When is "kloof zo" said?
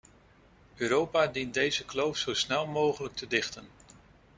1.85-2.33